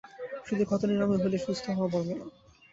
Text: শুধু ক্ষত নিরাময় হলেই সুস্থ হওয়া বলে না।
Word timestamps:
শুধু 0.47 0.63
ক্ষত 0.65 0.81
নিরাময় 0.85 1.21
হলেই 1.23 1.43
সুস্থ 1.45 1.65
হওয়া 1.69 1.89
বলে 1.93 2.13
না। 2.13 2.25